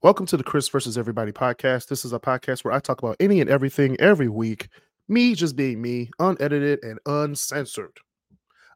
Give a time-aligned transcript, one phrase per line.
[0.00, 1.88] Welcome to the Kris versus Everybody podcast.
[1.88, 4.68] This is a podcast where I talk about any and everything every week,
[5.08, 7.98] me just being me, unedited and uncensored.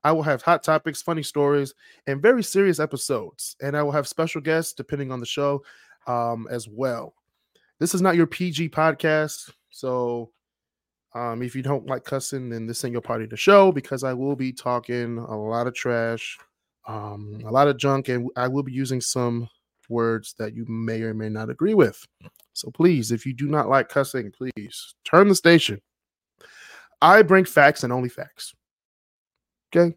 [0.02, 1.74] I will have hot topics, funny stories,
[2.08, 3.54] and very serious episodes.
[3.62, 5.62] And I will have special guests depending on the show
[6.08, 7.14] um, as well.
[7.78, 9.52] This is not your PG podcast.
[9.70, 10.32] So
[11.14, 14.12] um, if you don't like cussing, then this ain't your party to show because I
[14.12, 16.36] will be talking a lot of trash,
[16.88, 19.48] um, a lot of junk, and I will be using some
[19.92, 22.04] words that you may or may not agree with.
[22.54, 25.80] So please, if you do not like cussing, please turn the station.
[27.00, 28.54] I bring facts and only facts.
[29.74, 29.94] Okay.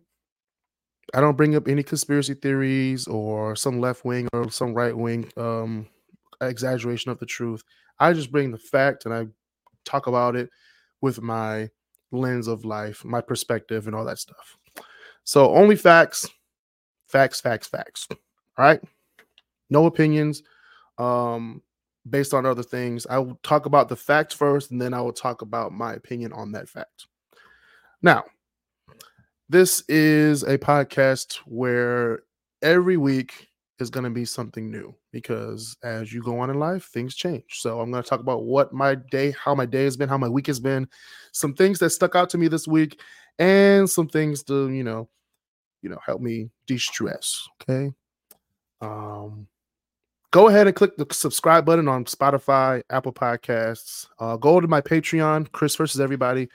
[1.14, 5.32] I don't bring up any conspiracy theories or some left wing or some right wing
[5.38, 5.88] um,
[6.42, 7.64] exaggeration of the truth.
[8.00, 9.28] I just bring the fact and I
[9.86, 10.50] talk about it
[11.02, 11.70] with my
[12.12, 14.58] lens of life, my perspective, and all that stuff.
[15.24, 16.28] So only facts,
[17.08, 18.08] facts, facts, facts.
[18.58, 18.82] All right
[19.70, 20.44] no opinions
[20.98, 21.62] um
[22.10, 23.08] based on other things.
[23.10, 26.34] I will talk about the facts first and then i will talk about my opinion
[26.34, 27.08] on that fact.
[28.02, 28.26] Now
[29.50, 32.20] this is a podcast where
[32.62, 33.48] every week
[33.80, 37.44] is going to be something new because as you go on in life things change.
[37.50, 40.18] So i'm going to talk about what my day how my day has been how
[40.18, 40.88] my week has been
[41.32, 43.00] some things that stuck out to me this week
[43.40, 45.10] and some things to you know
[45.82, 47.92] you know help me de-stress okay?
[48.82, 49.48] Um
[50.36, 54.08] go ahead and click the subscribe button on Spotify, Apple Podcasts.
[54.20, 56.50] Uh, go to my Patreon, Kris versus Everybody,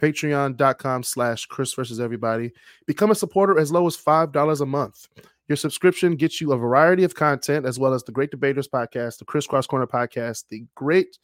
[0.00, 2.52] patreon.com slash Kris versus Everybody.
[2.86, 5.08] Become a supporter as low as $5 a month.
[5.48, 9.18] Your subscription gets you a variety of content as well as the Great Debaterz podcast,
[9.18, 11.18] the krisCross Corner podcast, the great,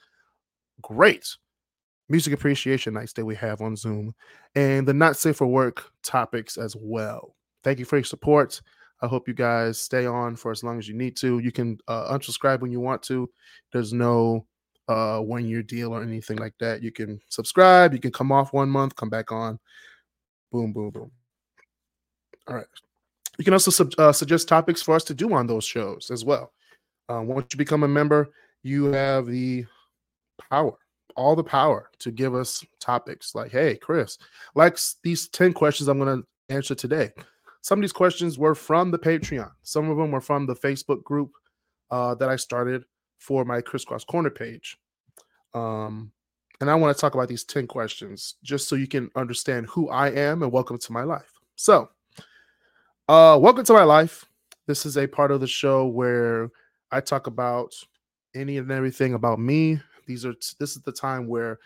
[0.82, 1.36] great
[2.08, 4.16] music appreciation nights that we have on Zoom,
[4.56, 7.36] and the not safe for work topics as well.
[7.62, 8.60] Thank you for your support.
[9.02, 11.38] I hope you guys stay on for as long as you need to.
[11.38, 13.30] You can uh, unsubscribe when you want to.
[13.72, 14.46] There's no
[14.88, 16.82] uh, one year deal or anything like that.
[16.82, 17.94] You can subscribe.
[17.94, 19.58] You can come off one month, come back on.
[20.52, 21.10] Boom, boom, boom.
[22.48, 22.66] All right.
[23.38, 26.24] You can also sub- uh, suggest topics for us to do on those shows as
[26.24, 26.52] well.
[27.08, 28.30] Uh, once you become a member,
[28.62, 29.64] you have the
[30.50, 30.76] power,
[31.16, 34.18] all the power to give us topics like, hey, Kris,
[34.54, 37.12] like these 10 questions I'm going to answer today
[37.62, 39.50] some of these questions were from the Patreon.
[39.62, 41.32] Some of them were from the Facebook group
[41.90, 42.84] uh, that I started
[43.18, 44.78] for my krisCross Corner page.
[45.52, 46.12] Um,
[46.60, 49.88] and I want to talk about these 10 questions just so you can understand who
[49.88, 51.32] I am and welcome to my life.
[51.56, 51.90] So,
[53.08, 54.26] uh, welcome to my life.
[54.66, 56.50] This is a part of the show where
[56.90, 57.74] I talk about
[58.34, 59.80] any and everything about me.
[60.06, 61.58] These are this is the time where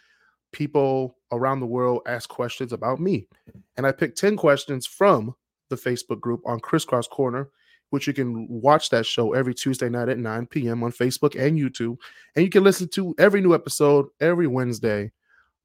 [0.53, 3.27] people around the world ask questions about me.
[3.77, 5.35] And I picked 10 questions from
[5.71, 7.49] the Facebook group on krisCross Corner,
[7.91, 10.83] which you can watch that show every Tuesday night at 9 p.m.
[10.83, 11.97] on Facebook and YouTube.
[12.35, 15.13] And you can listen to every new episode every Wednesday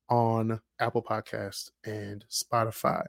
[0.09, 3.05] on Apple Podcasts and Spotify.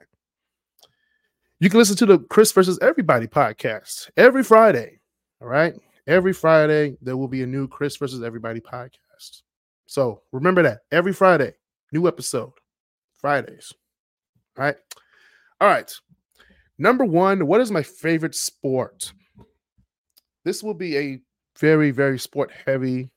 [1.59, 4.99] You can listen to the Kris versus Everybody podcast every Friday.
[5.41, 5.75] All right.
[6.07, 9.43] Every Friday, there will be a new Kris versus Everybody podcast.
[9.85, 11.53] So remember that every Friday,
[11.91, 12.53] new episode,
[13.13, 13.73] Fridays.
[14.57, 14.75] All right.
[15.59, 15.93] All right.
[16.81, 19.13] Number one, what is my favorite sport?
[20.43, 21.21] This will be a
[21.59, 23.11] very, very sport heavy.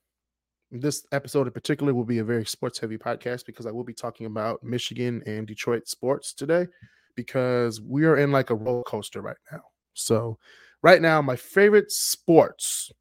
[0.71, 3.95] This episode in particular will be a very sports heavy podcast because I will be
[3.95, 6.67] talking about Michigan and Detroit sports today
[7.15, 9.63] because we are in like a roller coaster right now.
[9.95, 10.37] So,
[10.83, 12.93] right now, my favorite sports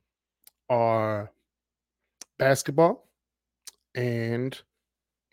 [0.70, 1.30] are
[2.40, 3.10] basketball
[3.96, 4.58] and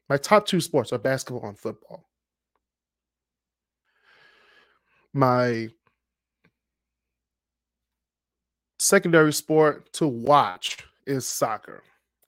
[0.08, 2.09] my top two sports are basketball and football
[5.12, 5.68] my
[8.78, 11.82] secondary sport to watch is soccer.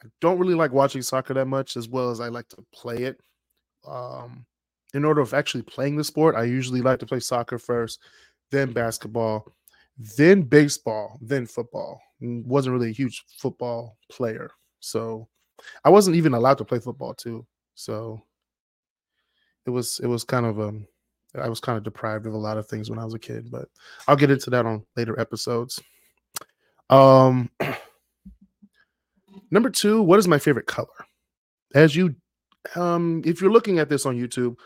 [0.05, 3.05] I don't really like watching soccer that much as well as I like to play
[3.05, 3.21] it.
[3.87, 4.45] Um,
[4.95, 8.01] in order of actually playing the sport, I usually like to play soccer first,
[8.51, 9.47] then basketball,
[9.97, 12.01] then baseball, then football.
[12.21, 14.51] Wasn't really a huge football player.
[14.81, 15.29] So
[15.85, 17.47] I wasn't even allowed to play football too.
[17.75, 18.23] So
[19.67, 20.87] it was it was kind of um
[21.41, 23.51] I was kind of deprived of a lot of things when I was a kid,
[23.51, 23.69] but
[24.07, 25.81] I'll get into that on later episodes.
[26.91, 27.51] Um,
[29.51, 30.89] number two, what is my favorite color?
[31.75, 32.15] As you,
[32.77, 34.57] um, if you're looking at this on YouTube,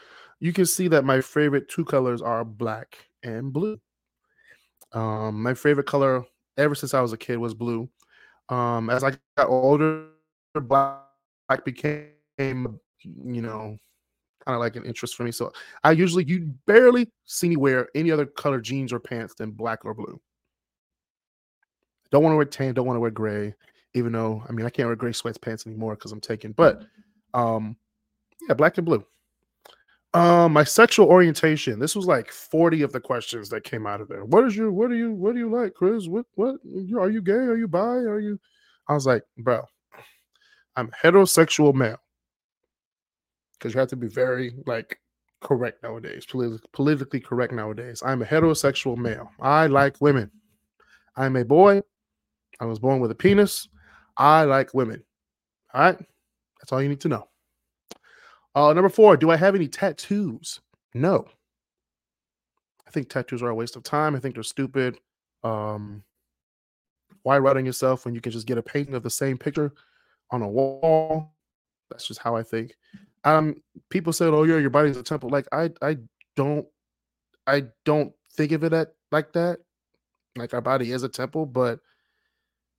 [0.41, 3.79] you can see that my favorite two colors are black and blue.
[4.93, 6.25] Um, my favorite color
[6.57, 7.89] ever since I was a kid was blue.
[8.49, 10.07] Um, as I got older,
[10.55, 11.01] black
[11.65, 13.77] became, you know,
[14.47, 15.33] kind of like an interest for me.
[15.33, 15.53] So
[15.85, 19.85] I usually you barely see me wear any other color jeans or pants than black
[19.85, 20.21] or blue.
[22.11, 23.55] Don't want to wear tan, don't want to wear gray.
[23.95, 26.53] even though I mean I can't wear gray sweatpants anymore because I'm taken.
[26.53, 26.85] But
[27.35, 27.77] um,
[28.49, 29.05] yeah, black and blue.
[30.15, 31.79] Um, my sexual orientation.
[31.79, 34.25] This was like 40 of the questions that came out of there.
[34.25, 36.07] What is your what do you what do you like, Kris?
[36.07, 36.57] What what
[36.99, 37.33] are you gay?
[37.33, 37.79] Are you bi?
[37.79, 38.39] Are you
[38.89, 39.65] I was like, bro,
[40.77, 41.99] I'm heterosexual male.
[43.59, 44.99] Because you have to be very like
[45.41, 48.03] correct nowadays, politi- politically correct nowadays.
[48.05, 49.31] I'm a heterosexual male.
[49.41, 50.31] I like women.
[51.17, 51.83] I'm a boy.
[52.61, 53.69] I was born with a penis.
[54.17, 55.03] I like women.
[55.75, 55.99] All right.
[56.61, 57.29] That's all you need to know.
[58.55, 60.61] Uh, number four, do I have any tattoos?
[60.95, 61.27] No.
[62.87, 64.15] I think tattoos are a waste of time.
[64.15, 64.99] I think they're stupid.
[65.45, 66.03] Um,
[67.23, 69.73] why on yourself when you can just get a painting of the same picture
[70.31, 71.35] on a wall?
[71.91, 72.73] That's just how I think.
[73.27, 75.99] Um, people said, "Oh, yeah, your body's a temple." Like I, I
[76.37, 76.67] don't,
[77.47, 79.59] I don't think of it at like that.
[80.37, 81.81] Like our body is a temple, but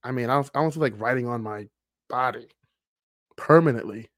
[0.04, 1.68] I mean, I don't, I don't feel like writing on my
[2.10, 2.48] body
[3.36, 4.10] permanently.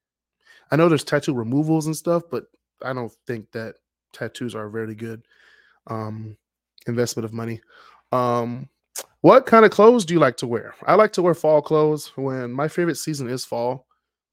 [0.72, 2.46] I know there's tattoo removals and stuff, but
[2.84, 3.76] I don't think that
[4.14, 5.24] tattoos are a very good
[5.88, 6.38] um,
[6.86, 7.60] investment of money.
[8.12, 8.70] Um,
[9.22, 10.76] what kind of clothes do you like to wear?
[10.86, 13.88] I like to wear fall clothes when my favorite season is fall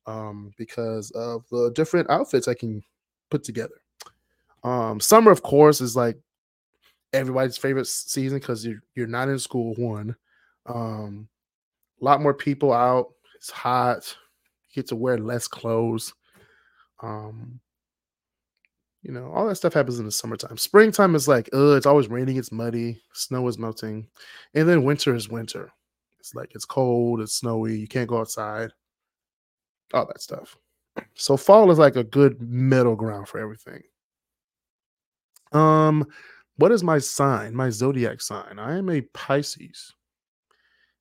[0.06, 2.82] um, because of the different outfits I can
[3.30, 3.74] put together.
[4.64, 6.18] Um, summer, of course, is like
[7.12, 9.74] everybody's favorite season because you're you're not in school.
[9.76, 10.16] One,
[10.66, 11.28] um,
[12.00, 13.12] a lot more people out.
[13.36, 14.16] It's hot.
[14.68, 16.14] You get to wear less clothes.
[17.02, 17.60] Um,
[19.02, 20.56] you know, all that stuff happens in the summertime.
[20.56, 24.08] Springtime is like, uh, it's always raining, it's muddy, snow is melting,
[24.54, 25.70] and then winter is winter.
[26.18, 28.72] It's like it's cold, it's snowy, you can't go outside,
[29.94, 30.56] all that stuff.
[31.14, 33.82] So fall is like a good middle ground for everything.
[35.52, 36.06] Um,
[36.56, 37.54] what is my sign?
[37.54, 38.58] My zodiac sign.
[38.58, 39.94] I am a Pisces.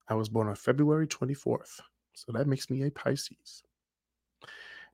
[0.08, 1.80] I was born on February 24th.
[2.14, 3.64] So that makes me a Pisces.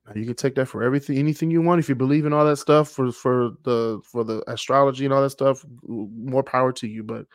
[0.05, 1.79] Now you can take that for everything, anything you want.
[1.79, 5.21] If you believe in all that stuff for for the for the astrology and all
[5.21, 7.03] that stuff, more power to you.
[7.03, 7.27] But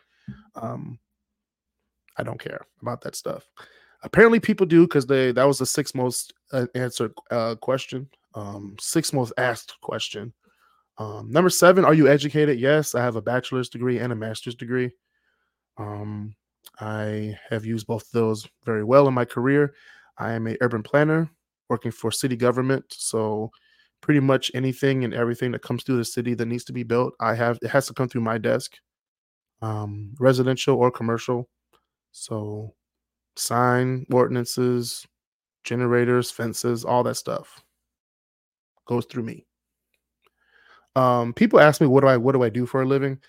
[0.55, 0.99] um,
[2.17, 3.47] I don't care about that stuff.
[4.03, 8.75] Apparently, people do because they that was the sixth most uh, answered uh, question, um,
[8.79, 10.33] sixth most asked question.
[10.99, 12.59] Um, number seven, are you educated?
[12.59, 14.91] Yes, I have a bachelor's degree and a master's degree.
[15.77, 16.35] Um,
[16.79, 19.73] I have used both of those very well in my career.
[20.17, 21.29] I am a urban planner
[21.69, 22.85] working for city government.
[22.89, 23.51] So
[24.01, 27.13] pretty much anything and everything that comes through the city that needs to be built,
[27.19, 28.73] I have it has to come through my desk.
[29.61, 31.49] Um, residential or commercial.
[32.11, 32.73] So
[33.37, 35.05] sign ordinances,
[35.63, 37.63] generators, fences, all that stuff
[38.87, 39.45] goes through me.
[40.95, 43.19] Um, people ask me what do I what do I do for a living?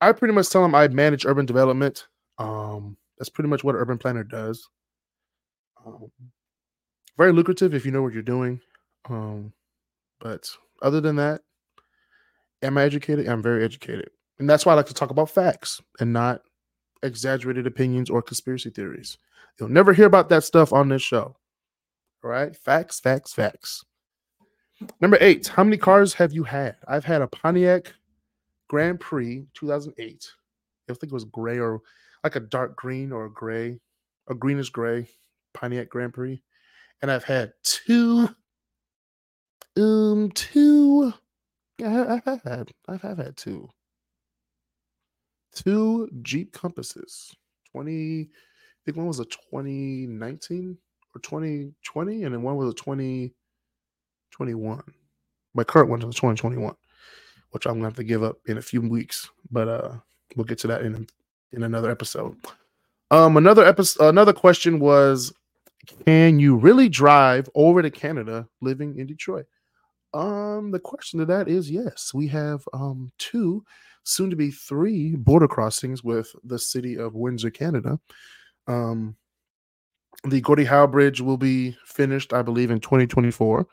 [0.00, 2.06] I pretty much tell them I manage urban development.
[2.38, 4.68] Um, that's pretty much what an urban planner does.
[5.84, 6.10] Um,
[7.18, 8.60] very lucrative if you know what you're doing.
[9.08, 9.52] Um,
[10.20, 10.48] but
[10.80, 11.42] other than that,
[12.62, 13.28] am I educated?
[13.28, 14.10] I'm very educated.
[14.38, 16.42] And that's why I like to talk about facts and not
[17.02, 19.18] exaggerated opinions or conspiracy theories.
[19.58, 21.36] You'll never hear about that stuff on this show.
[22.24, 22.54] All right?
[22.56, 23.84] Facts, facts, facts.
[25.00, 26.76] Number eight, how many cars have you had?
[26.88, 27.92] I've had a Pontiac
[28.68, 30.30] Grand Prix 2008.
[30.90, 31.80] I think it was gray or
[32.24, 33.78] like a dark green or a gray,
[34.28, 35.06] a greenish gray
[35.54, 36.42] Pontiac Grand Prix
[37.02, 38.28] and I've had two,
[39.76, 41.12] um, two.
[41.84, 43.68] I've had, I've, had two,
[45.54, 47.34] two Jeep Compasses.
[47.72, 48.28] Twenty,
[48.82, 50.76] I think one was a 2019
[51.14, 54.82] or 2020, and then one was a 2021.
[55.54, 56.74] My current one is 2021,
[57.50, 59.92] which I'm gonna have to give up in a few weeks, but uh,
[60.34, 61.06] we'll get to that in
[61.52, 62.36] in another episode.
[63.12, 65.32] Um, another episode, another question was
[66.06, 69.46] can you really drive over to Canada living in Detroit?
[70.14, 72.12] Um, the question to that is yes.
[72.12, 73.64] We have um two,
[74.02, 78.00] soon to be three border crossings with the city of Windsor, Canada.
[78.66, 79.16] Um,
[80.24, 83.66] the Gordie Howe Bridge will be finished, I believe, in 2024.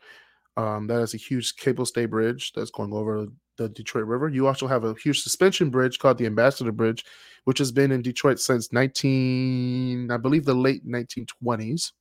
[0.57, 3.27] Um, that is a huge cable stay bridge that's going over
[3.57, 4.29] the Detroit River.
[4.29, 7.05] You also have a huge suspension bridge called the Ambassador Bridge,
[7.45, 11.91] which has been in Detroit since 19, I believe, the late 1920s.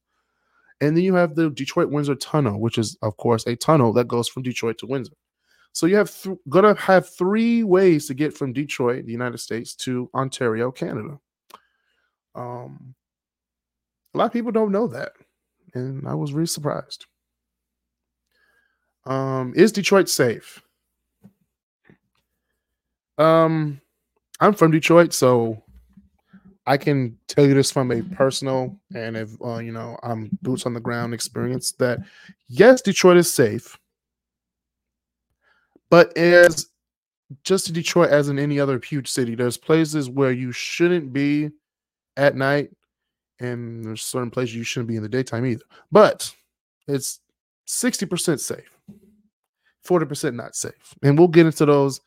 [0.80, 4.08] And then you have the Detroit Windsor Tunnel, which is, of course, a tunnel that
[4.08, 5.14] goes from Detroit to Windsor.
[5.72, 9.74] So you have th- gonna have three ways to get from Detroit, the United States,
[9.76, 11.18] to Ontario, Canada.
[12.34, 12.94] Um,
[14.14, 15.12] a lot of people don't know that,
[15.74, 17.06] and I was really surprised.
[19.06, 20.62] Um, is Detroit safe?
[23.16, 23.80] Um,
[24.40, 25.62] I'm from Detroit, so
[26.66, 30.66] I can tell you this from a personal and if uh, you know I'm boots
[30.66, 32.00] on the ground experience that
[32.48, 33.78] yes, Detroit is safe,
[35.90, 36.66] but as
[37.42, 41.50] just Detroit as in any other huge city, there's places where you shouldn't be
[42.18, 42.70] at night,
[43.40, 45.64] and there's certain places you shouldn't be in the daytime either.
[45.90, 46.30] But
[46.86, 47.20] it's
[47.66, 48.70] 60% safe,
[49.86, 50.94] 40% not safe.
[51.02, 52.00] And we'll get into those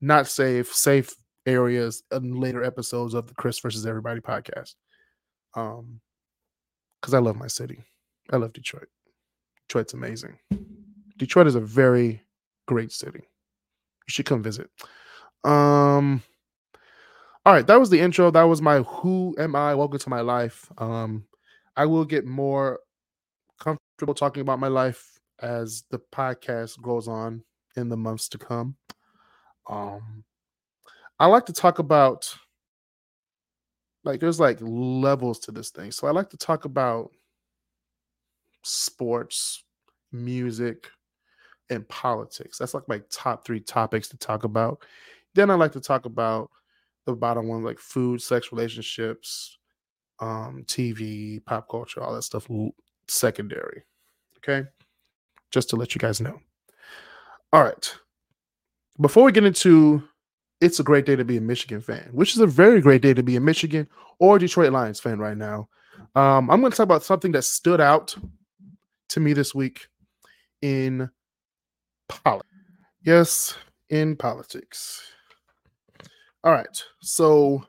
[0.00, 4.74] not safe, safe areas in later episodes of the Kris versus Everybody podcast.
[5.54, 6.00] Um,
[7.00, 7.84] because I love my city.
[8.32, 8.88] I love Detroit.
[9.68, 10.38] Detroit's amazing.
[11.18, 12.22] Detroit is a very
[12.66, 13.20] great city.
[13.20, 14.70] You should come visit.
[15.44, 16.22] Um
[17.46, 18.32] all right, that was the intro.
[18.32, 19.72] That was my who am I?
[19.76, 20.68] Welcome to my life.
[20.78, 21.26] Um
[21.76, 22.80] I will get more
[23.60, 27.44] comfortable talking about my life as the podcast goes on
[27.76, 28.74] in the months to come.
[29.70, 30.24] Um
[31.20, 32.34] I like to talk about
[34.02, 35.92] like there's like levels to this thing.
[35.92, 37.12] So I like to talk about
[38.64, 39.62] sports,
[40.10, 40.88] music,
[41.70, 42.58] and politics.
[42.58, 44.84] That's like my top three topics to talk about.
[45.36, 46.50] Then I like to talk about
[47.06, 49.58] the bottom one, like food, sex, relationships,
[50.20, 52.48] um, TV, pop culture, all that stuff,
[53.08, 53.82] secondary.
[54.38, 54.68] Okay.
[55.50, 56.38] Just to let you guys know.
[57.52, 57.94] All right.
[59.00, 60.02] Before we get into
[60.60, 63.12] it's a great day to be a Michigan fan, which is a very great day
[63.14, 63.86] to be a Michigan
[64.18, 65.68] or Detroit Lions fan right now.
[66.14, 68.16] Um, I'm going to talk about something that stood out
[69.10, 69.88] to me this week
[70.62, 71.10] in
[72.08, 72.48] politics.
[73.02, 73.54] Yes,
[73.90, 75.02] in politics.
[76.46, 77.60] All right, so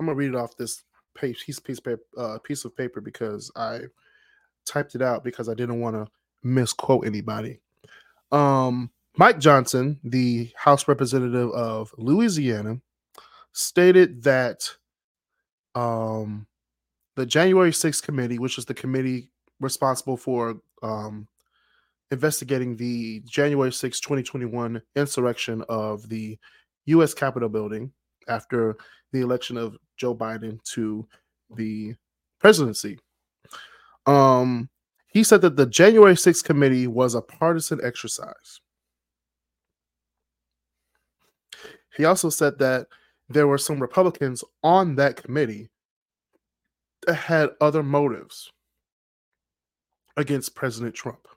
[0.00, 3.52] I'm gonna read it off this page, piece, piece, paper, uh, piece of paper because
[3.54, 3.80] I
[4.64, 6.10] typed it out because I didn't want to
[6.42, 7.60] misquote anybody.
[8.30, 12.80] Um, Mike Johnson, the House representative of Louisiana,
[13.52, 14.66] stated that
[15.74, 16.46] um,
[17.16, 19.28] the January 6th committee, which is the committee
[19.60, 21.28] responsible for um,
[22.10, 26.38] investigating the January 6, 2021 insurrection of the
[26.86, 27.14] U.S.
[27.14, 27.92] Capitol building
[28.28, 28.76] after
[29.12, 31.06] the election of Joe Biden to
[31.54, 31.94] the
[32.40, 32.98] presidency.
[34.06, 34.68] Um,
[35.06, 38.60] he said that the January 6th committee was a partisan exercise.
[41.94, 42.86] He also said that
[43.28, 45.68] there were some Republicans on that committee
[47.06, 48.50] that had other motives
[50.16, 51.28] against President Trump.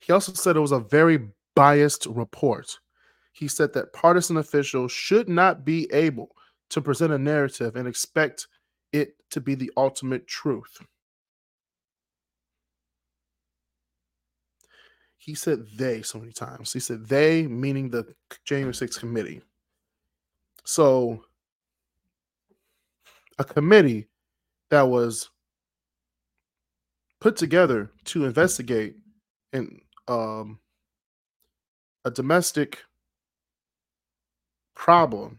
[0.00, 2.78] He also said it was a very biased report.
[3.32, 6.30] He said that partisan officials should not be able
[6.70, 8.46] to present a narrative and expect
[8.92, 10.78] it to be the ultimate truth.
[15.16, 16.72] He said they so many times.
[16.72, 18.12] He said they, meaning the
[18.44, 19.40] January 6th committee.
[20.64, 21.24] So,
[23.38, 24.08] a committee
[24.70, 25.30] that was
[27.20, 28.96] put together to investigate
[29.52, 30.58] and um,
[32.04, 32.84] a domestic
[34.74, 35.38] problem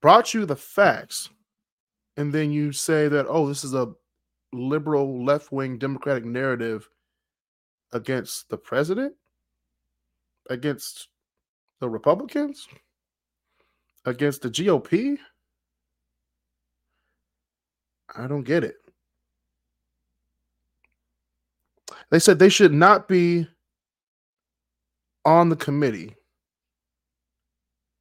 [0.00, 1.30] brought you the facts
[2.16, 3.92] and then you say that oh this is a
[4.52, 6.88] liberal left-wing democratic narrative
[7.92, 9.14] against the president?
[10.50, 11.08] Against
[11.80, 12.68] the republicans?
[14.04, 15.18] Against the gop
[18.14, 18.76] i don't get it.
[22.10, 23.46] They said they should not be
[25.24, 26.16] on the committee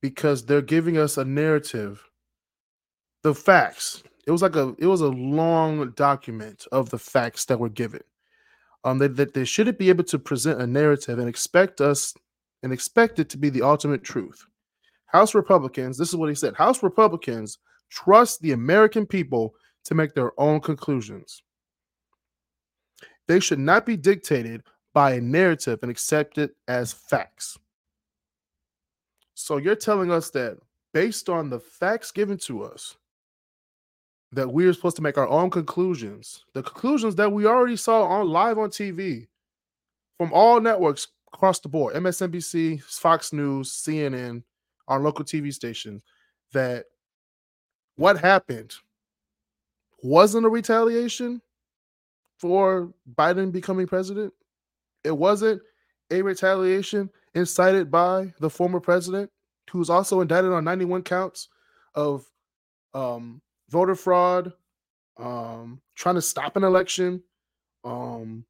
[0.02, 2.04] because they're giving us a narrative,
[3.24, 4.04] the facts.
[4.26, 8.02] It was like a it was a long document of the facts that were given.
[8.84, 12.16] Um, that they, they shouldn't be able to present a narrative and expect us
[12.64, 14.44] and expect it to be the ultimate truth.
[15.06, 16.56] House Republicans, this is what he said.
[16.56, 17.60] House Republicans
[17.90, 21.44] trust the American people to make their own conclusions.
[23.28, 27.58] They should not be dictated by a narrative and accept it as facts.
[29.34, 30.58] So you're telling us that
[30.94, 32.98] based on the facts given to us,
[34.34, 38.30] that we're supposed to make our own conclusions, the conclusions that we already saw on
[38.30, 39.28] live on TV
[40.18, 44.44] from all networks across the board, MSNBC, Fox News, CNN,
[44.88, 46.02] our local TV stations,
[46.54, 46.86] that
[47.96, 48.74] what happened
[50.04, 51.42] wasn't a retaliation,
[52.42, 54.34] for Biden becoming president.
[55.04, 55.62] It wasn't
[56.12, 59.32] a retaliation incited by the former president,
[59.72, 61.48] who was also indicted on 91 counts
[61.96, 62.26] of
[62.94, 64.54] um, voter fraud,
[65.18, 67.24] um, trying to stop an election,
[67.84, 68.46] um,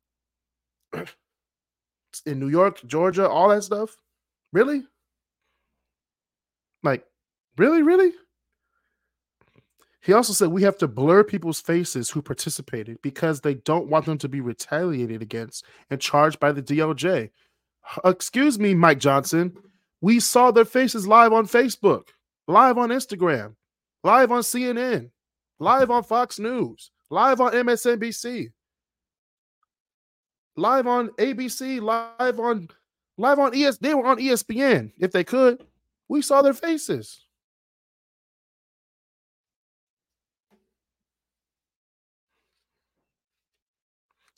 [2.25, 3.95] in New York, Georgia, all that stuff.
[4.51, 4.83] Really?
[6.83, 7.05] Like,
[7.57, 8.11] really, really?
[10.01, 14.05] He also said we have to blur people's faces who participated because they don't want
[14.05, 17.29] them to be retaliated against and charged by the DOJ.
[18.03, 19.55] Excuse me, Mike Johnson.
[20.01, 22.09] We saw their faces live on Facebook,
[22.47, 23.53] live on Instagram,
[24.03, 25.11] live on CNN,
[25.59, 28.51] live on Fox News, live on MSNBC,
[30.55, 32.67] live on ABC, live on
[33.17, 33.77] live on ES.
[33.77, 35.63] They were on ESPN if they could.
[36.09, 37.23] We saw their faces.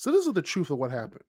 [0.03, 1.23] So this is the truth of what happened.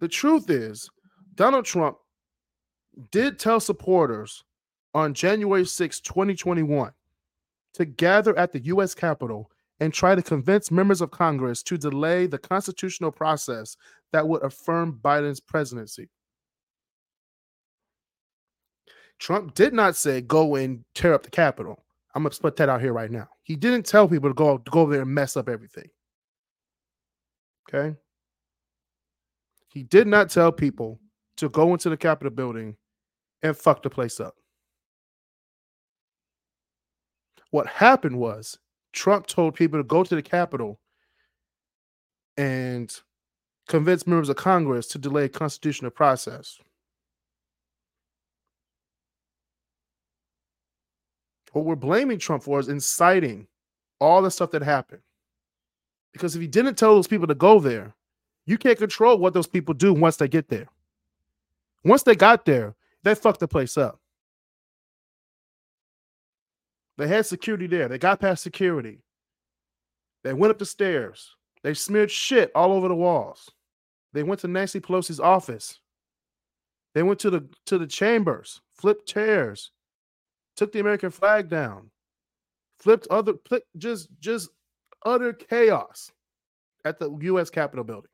[0.00, 0.88] The truth is,
[1.34, 1.98] Donald Trump
[3.10, 4.42] did tell supporters
[4.94, 6.90] on January 6, 2021,
[7.74, 8.94] to gather at the U.S.
[8.94, 13.76] Capitol and try to convince members of Congress to delay the constitutional process
[14.12, 16.08] that would affirm Biden's presidency.
[19.18, 21.84] Trump did not say go and tear up the Capitol.
[22.14, 23.28] I'm gonna split that out here right now.
[23.42, 25.90] He didn't tell people to go go there and mess up everything.
[27.68, 27.96] Okay.
[29.68, 31.00] He did not tell people
[31.38, 32.76] to go into the Capitol building
[33.42, 34.34] and fuck the place up.
[37.50, 38.58] What happened was
[38.92, 40.78] Trump told people to go to the Capitol
[42.36, 42.94] and
[43.68, 46.58] convince members of Congress to delay constitutional process.
[51.52, 53.46] What we're blaming Trump for is inciting
[54.00, 55.02] all the stuff that happened.
[56.12, 57.94] Because if he didn't tell those people to go there,
[58.46, 60.68] you can't control what those people do once they get there.
[61.84, 63.98] Once they got there, they fucked the place up.
[66.98, 67.88] They had security there.
[67.88, 68.98] They got past security.
[70.22, 71.34] They went up the stairs.
[71.62, 73.50] They smeared shit all over the walls.
[74.12, 75.80] They went to Nancy Pelosi's office.
[76.94, 79.70] They went to the to the chambers, flipped chairs,
[80.56, 81.90] took the American flag down,
[82.78, 83.34] flipped other
[83.78, 84.50] just just
[85.04, 86.12] utter chaos
[86.84, 87.50] at the U.S.
[87.50, 88.10] Capitol building.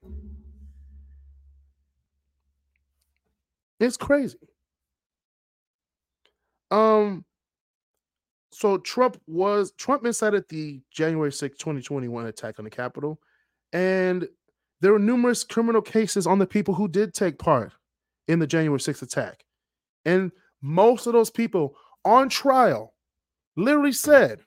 [3.80, 4.38] It's crazy.
[6.70, 7.24] Um,
[8.50, 13.20] so Trump was Trump incited the January 6, 2021 attack on the Capitol,
[13.72, 14.28] and
[14.80, 17.72] there were numerous criminal cases on the people who did take part
[18.26, 19.44] in the January 6th attack.
[20.04, 20.30] And
[20.62, 21.74] most of those people
[22.04, 22.94] on trial
[23.56, 24.40] literally said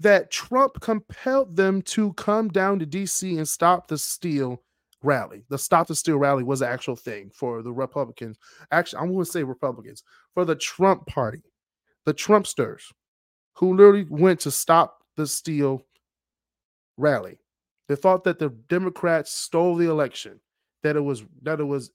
[0.00, 4.62] that Trump compelled them to come down to DC and stop the steal
[5.02, 5.44] rally.
[5.48, 8.38] The stop the steal rally was an actual thing for the Republicans.
[8.70, 10.02] Actually, I'm going to say Republicans
[10.32, 11.42] for the Trump party,
[12.06, 12.82] the Trumpsters,
[13.54, 15.82] who literally went to stop the steal
[16.96, 17.38] rally.
[17.88, 20.40] They thought that the Democrats stole the election,
[20.82, 21.90] that it was that it was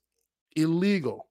[0.55, 1.27] illegal,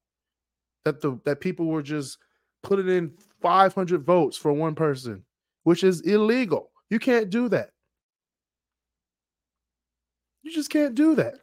[0.85, 2.19] that the that people were just
[2.63, 5.25] putting in 500 votes for one person
[5.69, 6.71] which is illegal.
[6.89, 7.73] You can't do that.
[10.43, 11.35] You just can't do that.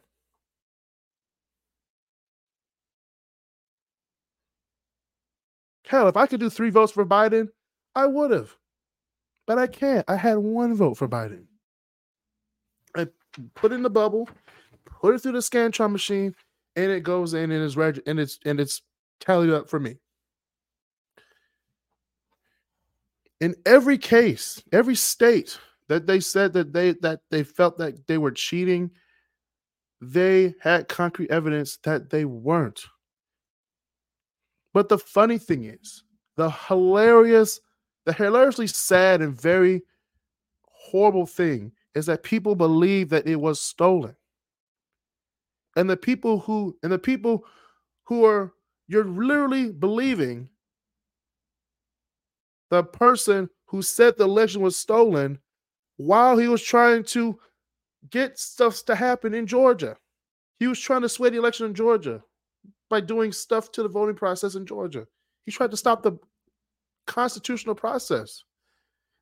[5.86, 7.50] Hell, if I could do three votes for Biden,
[7.94, 8.56] I would have.
[9.46, 10.04] But I can't.
[10.08, 11.44] I had one vote for Biden.
[12.96, 13.06] I
[13.54, 14.28] put in the bubble,
[14.86, 16.34] put it through the Scantron machine,
[16.74, 18.82] and it goes in and is reg- and it's and it's
[19.20, 19.98] tallied up for me.
[23.40, 28.18] In every case, every state that they said that they that they felt that they
[28.18, 28.90] were cheating,
[30.00, 32.80] they had concrete evidence that they weren't.
[34.72, 36.04] But the funny thing is,
[36.36, 37.60] the hilarious,
[38.04, 39.82] the hilariously sad and very
[40.70, 44.14] horrible thing is that people believe that it was stolen.
[45.76, 47.44] And the people who and the people
[48.04, 48.52] who are
[48.88, 50.48] you're literally believing
[52.70, 55.38] the person who said the election was stolen
[55.96, 57.38] while he was trying to
[58.10, 59.96] get stuff to happen in Georgia.
[60.58, 62.22] He was trying to sway the election in Georgia
[62.88, 65.06] by doing stuff to the voting process in Georgia.
[65.44, 66.18] He tried to stop the
[67.06, 68.44] constitutional process.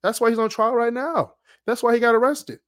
[0.02, 1.35] That's why he's on trial right now.
[1.66, 2.61] That's why he got arrested.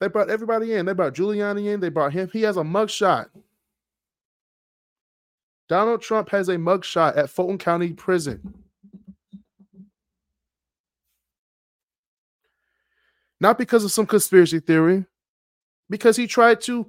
[0.00, 0.86] They brought everybody in.
[0.86, 1.80] They brought Giuliani in.
[1.80, 2.28] They brought him.
[2.32, 3.26] He has a mugshot.
[5.68, 8.52] Donald Trump has a mugshot at Fulton County Prison.
[13.42, 15.04] Not because of some conspiracy theory,
[15.90, 16.88] because he tried to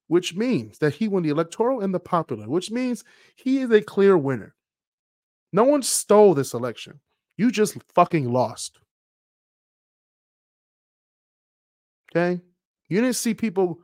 [0.06, 3.04] which means that he won the electoral and the popular, which means
[3.36, 4.54] he is a clear winner.
[5.52, 7.00] No one stole this election.
[7.36, 8.78] You just fucking lost.
[12.10, 12.40] Okay?
[12.88, 13.80] You didn't see people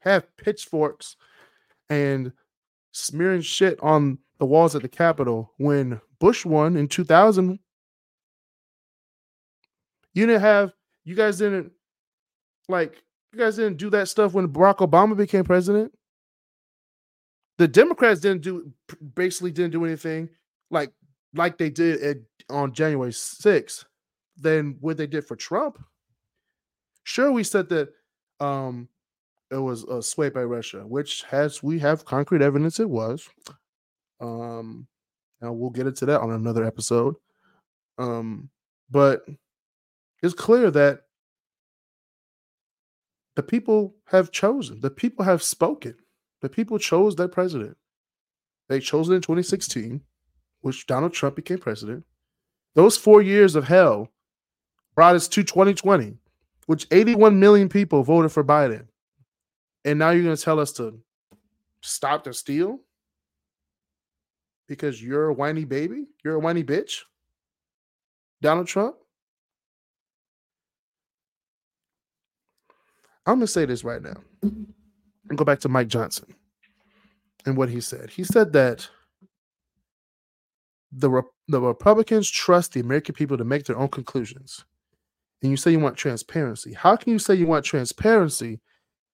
[0.00, 1.16] have pitchforks
[1.88, 2.32] and
[2.92, 7.58] smearing shit on the walls at the Capitol when Bush won in 2000.
[10.14, 10.72] You didn't have,
[11.04, 11.72] you guys didn't
[12.68, 15.92] like, you guys didn't do that stuff when Barack Obama became president.
[17.58, 18.72] The Democrats didn't do,
[19.14, 20.28] basically didn't do anything
[20.70, 20.92] like,
[21.34, 22.16] like they did at,
[22.50, 23.84] on January 6th
[24.36, 25.82] than what they did for Trump.
[27.04, 27.90] Sure, we said that
[28.40, 28.88] um
[29.50, 33.28] it was a sway by Russia, which has we have concrete evidence it was.
[34.20, 34.86] Um,
[35.40, 37.16] and we'll get into that on another episode.
[37.98, 38.50] Um,
[38.90, 39.26] but
[40.22, 41.02] it's clear that
[43.34, 45.94] the people have chosen, the people have spoken,
[46.40, 47.76] the people chose their president.
[48.68, 50.00] They chose it in 2016,
[50.60, 52.04] which Donald Trump became president.
[52.74, 54.10] Those four years of hell
[54.94, 56.16] brought us to 2020,
[56.66, 58.86] which 81 million people voted for Biden.
[59.84, 60.98] And now you're going to tell us to
[61.80, 62.80] stop the steal?
[64.68, 66.06] Because you're a whiny baby?
[66.24, 67.02] You're a whiny bitch?
[68.42, 68.96] Donald Trump?
[73.26, 76.34] I'm going to say this right now and go back to Mike Johnson
[77.44, 78.10] and what he said.
[78.10, 78.88] He said that
[80.92, 84.64] the, the Republicans trust the American people to make their own conclusions.
[85.42, 86.72] And you say you want transparency.
[86.72, 88.60] How can you say you want transparency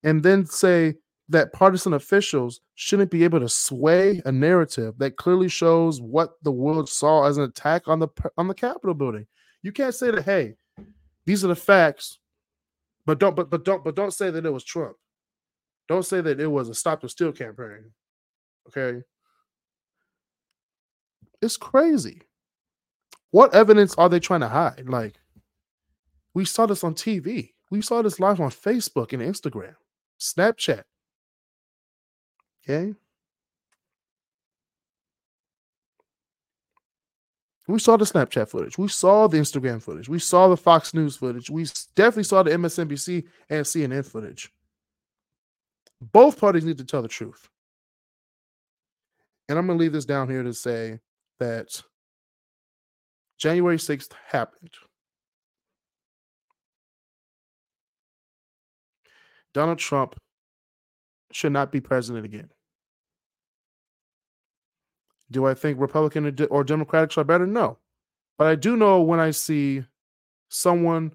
[0.03, 0.97] and then say
[1.33, 6.53] that partisan officials shouldn't be able to sway a narrative that clearly shows what the
[6.53, 9.27] world saw as an attack on the on the Capitol building.
[9.62, 10.55] You can't say that, hey,
[11.27, 12.18] these are the facts,
[13.07, 14.97] but don't but but don't but don't say that it was Trump.
[15.88, 17.90] Don't say that it was a stop the steal campaign.
[18.68, 19.03] Okay.
[21.40, 22.23] It's crazy.
[23.31, 24.85] What evidence are they trying to hide?
[24.87, 25.14] Like,
[26.35, 27.55] we saw this on TV.
[27.71, 29.75] We saw this live on Facebook and Instagram.
[30.21, 30.85] Snapchat.
[32.62, 32.94] Okay.
[37.68, 38.77] We saw the Snapchat footage.
[38.77, 40.09] We saw the Instagram footage.
[40.09, 41.48] We saw the Fox News footage.
[41.48, 44.53] We definitely saw the MSNBC and CNN footage.
[46.01, 47.48] Both parties need to tell the truth.
[49.48, 50.98] And I'm going to leave this down here to say
[51.38, 51.83] that
[53.38, 54.70] January 6th happened.
[59.55, 60.16] Donald Trump
[61.33, 62.49] should not be president again.
[65.31, 67.47] Do I think Republican or Democrats are better?
[67.47, 67.79] No.
[68.38, 69.85] But I do know when I see
[70.49, 71.12] someone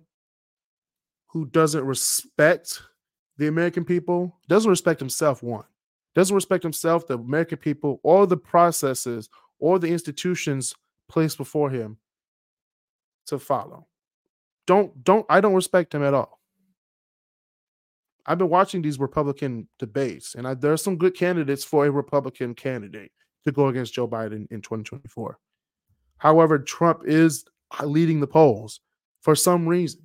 [1.28, 2.82] who doesn't respect
[3.38, 5.66] the American people, doesn't respect himself, one,
[6.16, 10.74] doesn't respect himself, the American people, or the processes or the institutions
[11.08, 11.98] placed before him
[13.28, 13.86] to follow.
[14.66, 16.40] Don't, don't, I don't respect him at all.
[18.28, 21.92] I've been watching these Republican debates, and I, there are some good candidates for a
[21.92, 23.12] Republican candidate
[23.46, 25.40] to go against Joe Biden in 2024.
[26.18, 27.46] However, Trump is
[27.80, 28.82] uh, leading the polls
[29.22, 30.02] for some reason.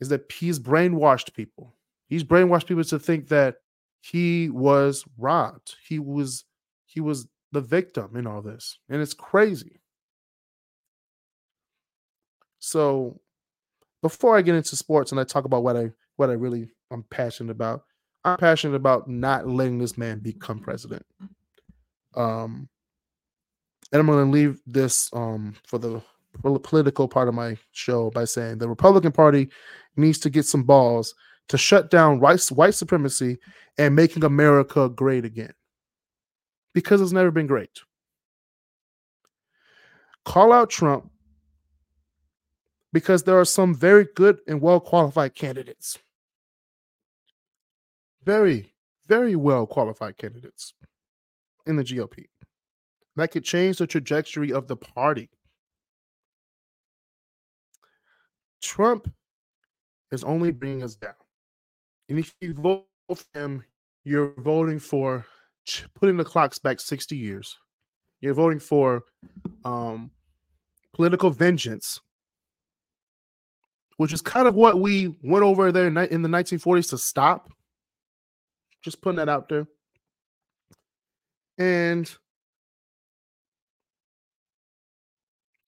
[0.00, 1.74] Is that he's brainwashed people?
[2.08, 3.56] He's brainwashed people to think that
[4.00, 5.76] he was robbed.
[5.86, 6.44] He was
[6.86, 9.80] he was the victim in all this, and it's crazy.
[12.60, 13.20] So,
[14.02, 17.04] before I get into sports and I talk about what I what I really I'm
[17.04, 17.84] passionate about.
[18.24, 21.04] I'm passionate about not letting this man become president.
[22.14, 22.68] Um,
[23.92, 26.02] and I'm going to leave this um for the
[26.62, 29.48] political part of my show by saying the Republican Party
[29.96, 31.14] needs to get some balls
[31.48, 33.38] to shut down white, white supremacy
[33.78, 35.52] and making America great again.
[36.74, 37.80] Because it's never been great.
[40.24, 41.10] Call out Trump
[42.92, 45.98] because there are some very good and well qualified candidates
[48.28, 48.74] very,
[49.06, 50.74] very well qualified candidates
[51.66, 52.26] in the GOP
[53.16, 55.30] that could change the trajectory of the party.
[58.60, 59.10] Trump
[60.12, 61.14] is only bringing us down.
[62.10, 63.64] And if you vote for him,
[64.04, 65.24] you're voting for
[65.94, 67.56] putting the clocks back 60 years.
[68.20, 69.04] You're voting for
[69.64, 70.10] um,
[70.92, 71.98] political vengeance,
[73.96, 77.48] which is kind of what we went over there in the 1940s to stop.
[78.88, 79.66] Just putting that out there.
[81.58, 82.10] And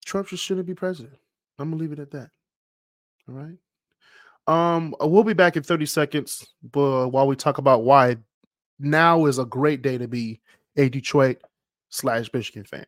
[0.07, 1.19] Trump just shouldn't be president.
[1.59, 2.31] I'm gonna leave it at that.
[3.29, 3.59] All right.
[4.47, 8.17] Um, we'll be back in 30 seconds, but while we talk about why
[8.79, 10.41] now is a great day to be
[10.79, 11.43] a Detroit
[11.91, 12.87] slash Michigan fan.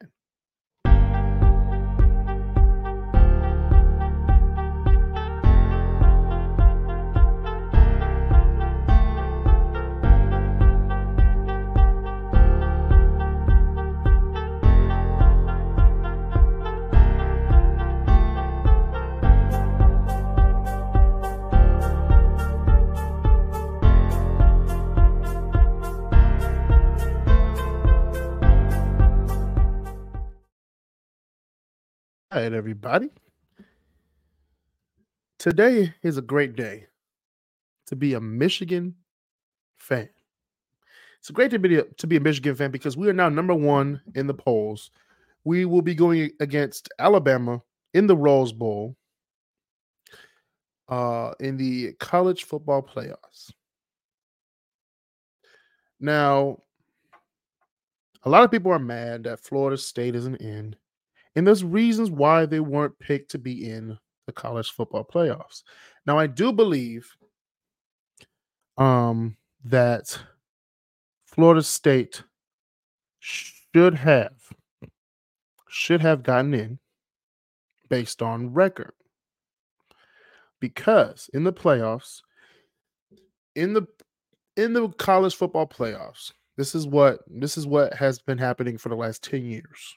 [32.55, 33.11] Everybody.
[35.39, 36.87] Today is a great day
[37.87, 38.95] to be a Michigan
[39.77, 40.09] fan.
[41.19, 43.13] It's a great day to be a, to be a Michigan fan because we are
[43.13, 44.91] now number one in the polls.
[45.45, 47.63] We will be going against Alabama
[47.95, 48.97] in the Rose Bowl
[50.89, 53.53] uh, in the college football playoffs.
[55.99, 56.59] Now,
[58.25, 60.77] a lot of people are mad that Florida State isn't in
[61.35, 65.63] and there's reasons why they weren't picked to be in the college football playoffs.
[66.07, 67.11] Now, I do believe
[68.77, 70.19] um, that
[71.27, 72.23] Florida State
[73.21, 74.33] should have
[75.69, 76.79] should have gotten in
[77.89, 78.93] based on record
[80.61, 82.21] because in the playoffs
[83.55, 83.87] in the
[84.57, 88.91] in the college football playoffs this is what this is what has been happening for
[88.91, 89.97] the last 10 years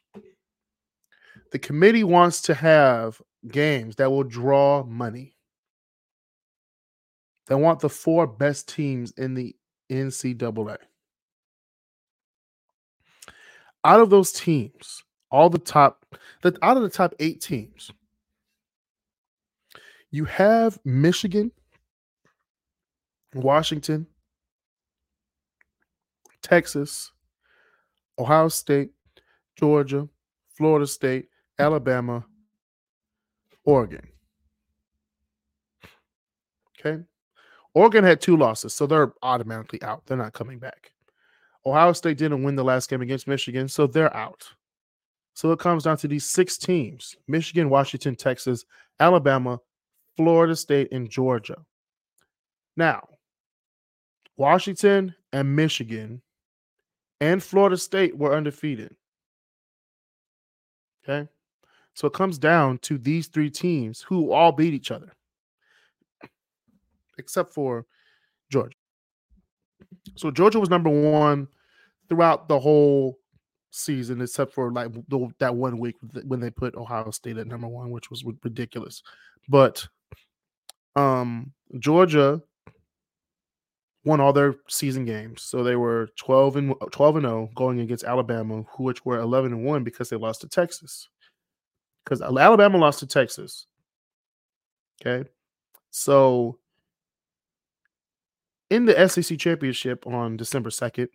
[1.55, 5.37] the committee wants to have games that will draw money.
[7.47, 9.55] They want the four best teams in the
[9.89, 10.75] NCAA.
[13.85, 16.05] Out of those teams, all the top,
[16.41, 17.89] the, out of the top eight teams,
[20.11, 21.53] you have Michigan,
[23.33, 24.07] Washington,
[26.41, 27.13] Texas,
[28.19, 28.89] Ohio State,
[29.55, 30.09] Georgia,
[30.57, 32.25] Florida State, Alabama,
[33.63, 34.07] Oregon.
[36.79, 37.03] Okay.
[37.73, 40.05] Oregon had two losses, so they're automatically out.
[40.05, 40.91] They're not coming back.
[41.65, 44.47] Ohio State didn't win the last game against Michigan, so they're out.
[45.33, 48.65] So it comes down to these six teams Michigan, Washington, Texas,
[48.99, 49.59] Alabama,
[50.15, 51.57] Florida State, and Georgia.
[52.77, 53.07] Now,
[54.37, 56.21] Washington and Michigan
[57.19, 58.95] and Florida State were undefeated.
[61.03, 61.27] Okay.
[61.95, 65.13] So it comes down to these three teams who all beat each other,
[67.17, 67.85] except for
[68.51, 68.75] Georgia.
[70.15, 71.47] So Georgia was number one
[72.09, 73.17] throughout the whole
[73.71, 77.67] season, except for like the, that one week when they put Ohio State at number
[77.67, 79.01] one, which was ridiculous.
[79.47, 79.87] But
[80.97, 82.41] um, Georgia
[84.03, 88.03] won all their season games, so they were twelve and twelve and 0 going against
[88.03, 91.07] Alabama, which were eleven and one because they lost to Texas
[92.05, 93.65] because Alabama lost to Texas.
[95.01, 95.27] Okay.
[95.89, 96.59] So
[98.69, 101.07] in the SEC championship on December 2nd,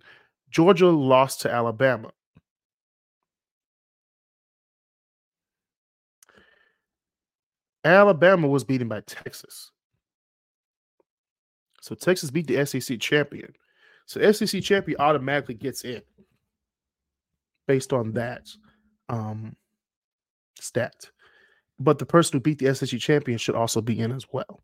[0.50, 2.11] Georgia lost to Alabama.
[7.85, 9.70] Alabama was beaten by Texas.
[11.81, 13.55] So Texas beat the SEC champion.
[14.07, 16.03] So SEC champion automatically gets in
[17.66, 18.48] based on that.
[19.09, 19.57] Um,
[20.58, 21.10] stat.
[21.78, 24.62] But the person who beat the SEC champion should also be in as well.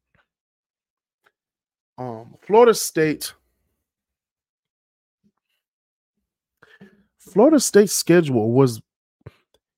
[1.99, 3.33] Um, Florida State.
[7.19, 8.81] Florida State's schedule was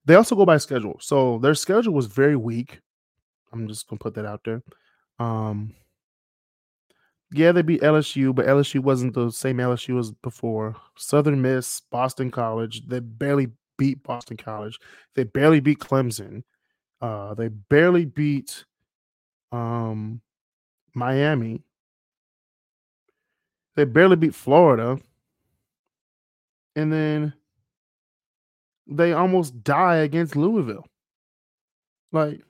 [0.05, 0.97] they also go by schedule.
[1.01, 2.81] So their schedule was very weak.
[3.53, 4.62] I'm just gonna put that out there.
[5.18, 5.75] Um
[7.31, 10.77] yeah, they beat LSU, but LSU wasn't the same LSU as before.
[10.97, 14.79] Southern Miss, Boston College, they barely beat Boston College.
[15.14, 16.43] They barely beat Clemson.
[17.01, 18.64] Uh, they barely beat
[19.53, 20.21] um,
[20.95, 21.62] Miami.
[23.77, 24.99] They barely beat Florida.
[26.77, 27.33] And then
[28.87, 30.85] they almost die against Louisville.
[32.12, 32.43] Like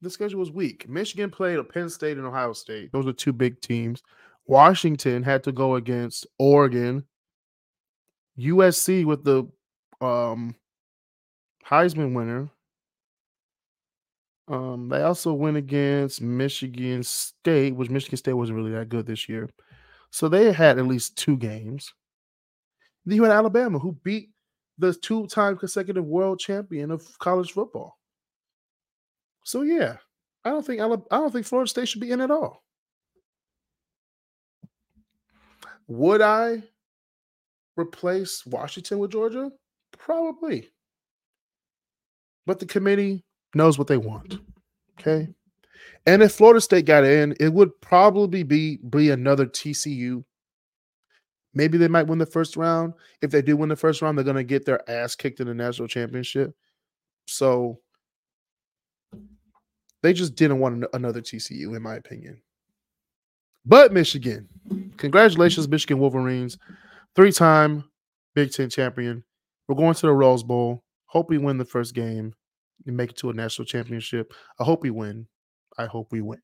[0.00, 0.88] the schedule was weak.
[0.88, 2.92] Michigan played a Penn State and Ohio State.
[2.92, 4.02] Those are two big teams.
[4.46, 7.04] Washington had to go against Oregon.
[8.38, 9.44] USC with the
[10.02, 10.54] um,
[11.66, 12.50] Heisman winner.
[14.48, 19.28] Um, they also went against Michigan State, which Michigan State wasn't really that good this
[19.28, 19.48] year.
[20.10, 21.94] So they had at least two games.
[23.06, 24.30] Then you had Alabama, who beat
[24.78, 27.98] the two-time consecutive world champion of college football.
[29.44, 29.96] So yeah,
[30.44, 32.62] I don't think I don't think Florida State should be in at all.
[35.88, 36.62] Would I
[37.76, 39.50] replace Washington with Georgia?
[39.98, 40.70] Probably.
[42.46, 43.24] But the committee
[43.54, 44.38] knows what they want.
[44.98, 45.28] Okay.
[46.06, 50.24] And if Florida State got in, it would probably be be another TCU.
[51.54, 52.94] Maybe they might win the first round.
[53.20, 55.46] If they do win the first round, they're going to get their ass kicked in
[55.46, 56.54] the national championship.
[57.26, 57.78] So
[60.02, 62.40] they just didn't want another TCU, in my opinion.
[63.64, 64.48] But Michigan,
[64.96, 66.58] congratulations, Michigan Wolverines,
[67.14, 67.84] three-time
[68.34, 69.22] Big Ten champion.
[69.68, 70.84] We're going to the Rose Bowl.
[71.06, 72.34] Hope we win the first game
[72.86, 74.32] and make it to a national championship.
[74.58, 75.26] I hope we win.
[75.78, 76.40] I hope we win.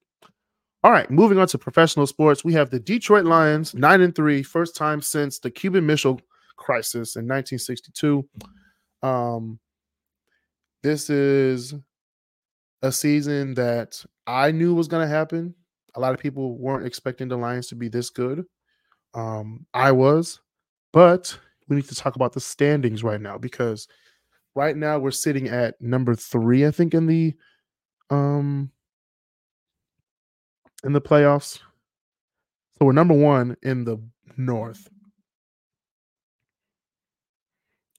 [0.85, 4.45] All right, moving on to professional sports, we have the Detroit Lions, nine and three,
[4.45, 6.21] first time since the Cuban Missile
[6.57, 8.29] Crisis in 1962.
[9.03, 9.59] Um,
[10.85, 11.75] this is
[12.83, 15.53] a season that I knew was going to happen.
[15.97, 18.45] A lot of people weren't expecting the Lions to be this good.
[19.15, 20.39] Um, I was,
[20.93, 21.37] but
[21.69, 23.89] we need to talk about the standings right now because
[24.55, 27.35] right now we're sitting at number three, I think, in the
[28.11, 28.71] um
[30.85, 31.59] in the playoffs.
[32.79, 33.99] So we're number one in the
[34.37, 34.89] North.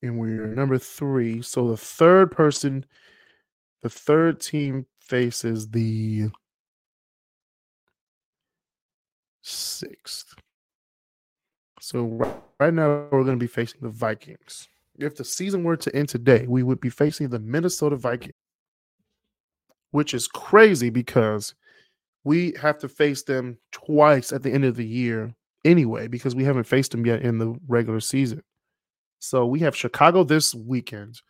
[0.02, 1.42] And we're number three.
[1.42, 2.86] So the third person
[3.82, 6.30] the third team faces the
[9.42, 10.36] sixth.
[11.80, 14.68] So right, now we're going to be facing the Vikings.
[14.98, 18.34] If the season were to end today, we would be facing the Minnesota Vikings,
[19.92, 21.56] which is crazy because
[22.24, 25.34] we have to face them twice at the end of the year
[25.66, 28.44] anyway because we haven't faced them yet in the regular season.
[29.20, 31.22] So we have Chicago this weekend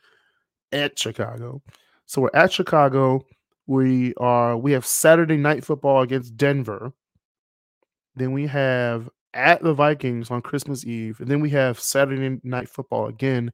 [0.71, 1.62] at Chicago.
[2.05, 3.25] So we're at Chicago.
[3.67, 6.91] We are we have Saturday night football against Denver.
[8.15, 12.70] Then we have at the Vikings on Christmas Eve, and then we have Saturday night
[12.70, 13.52] football again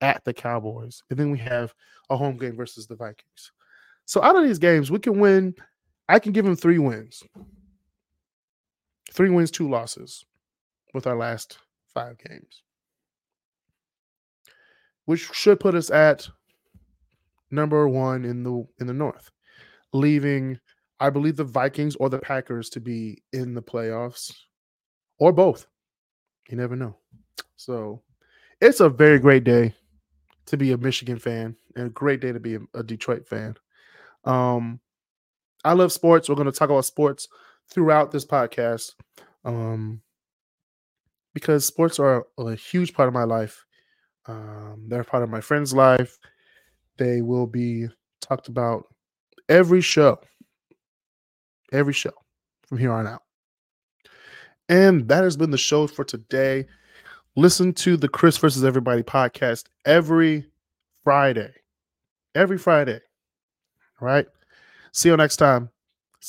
[0.00, 1.74] at the Cowboys, and then we have
[2.10, 3.52] a home game versus the Vikings.
[4.04, 5.54] So out of these games, we can win.
[6.08, 7.22] I can give them three wins,
[9.12, 10.24] three wins, two losses,
[10.94, 11.58] with our last
[11.92, 12.62] five games,
[15.06, 16.28] which should put us at
[17.50, 19.30] number one in the in the North,
[19.92, 20.58] leaving
[21.00, 24.32] I believe the Vikings or the Packers to be in the playoffs,
[25.18, 25.66] or both.
[26.48, 26.96] You never know.
[27.56, 28.02] So
[28.60, 29.74] it's a very great day
[30.46, 33.56] to be a Michigan fan and a great day to be a, Detroit fan.
[34.24, 34.80] Um,
[35.64, 36.28] I love sports.
[36.28, 37.28] We're going to talk about sports
[37.68, 38.92] throughout this podcast
[39.44, 40.00] um,
[41.34, 43.64] because sports are a, a huge part of my life.
[44.26, 46.18] Um, they're part of my friend's life.
[46.98, 47.88] They will be
[48.20, 48.84] talked about
[49.48, 50.18] every show,
[51.72, 52.12] every show
[52.66, 53.25] from here on out.
[54.68, 56.66] And that has been the show for today.
[57.36, 60.46] Listen to the Kris versus Everybody podcast every
[61.04, 61.52] Friday.
[62.34, 63.00] Every Friday.
[64.00, 64.26] All right.
[64.92, 65.70] See you next time.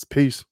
[0.10, 0.46] Peace.